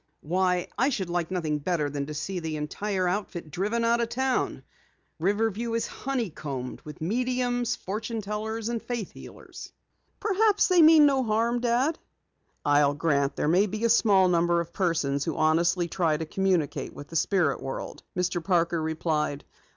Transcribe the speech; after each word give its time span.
Why, 0.21 0.67
I 0.79 0.89
should 0.89 1.11
like 1.11 1.29
nothing 1.29 1.59
better 1.59 1.87
than 1.87 2.07
to 2.07 2.15
see 2.15 2.39
the 2.39 2.55
entire 2.57 3.07
outfit 3.07 3.51
driven 3.51 3.85
out 3.85 4.01
of 4.01 4.09
town! 4.09 4.63
Riverview 5.19 5.73
is 5.75 5.85
honeycombed 5.85 6.81
with 6.81 7.01
mediums, 7.01 7.75
fortune 7.75 8.19
tellers 8.19 8.67
and 8.67 8.81
faith 8.81 9.11
healers!" 9.11 9.71
"Perhaps 10.19 10.69
they 10.69 10.81
mean 10.81 11.05
no 11.05 11.21
harm, 11.23 11.59
Dad." 11.59 11.99
"I'll 12.65 12.95
grant 12.95 13.35
there 13.35 13.47
may 13.47 13.67
be 13.67 13.83
a 13.85 13.89
small 13.89 14.27
number 14.27 14.59
of 14.59 14.73
persons 14.73 15.23
who 15.23 15.37
honestly 15.37 15.87
try 15.87 16.17
to 16.17 16.25
communicate 16.25 16.95
with 16.95 17.09
the 17.09 17.15
spirit 17.15 17.61
world," 17.61 18.01
Mr. 18.17 18.43
Parker 18.43 18.81
replied. 18.81 19.45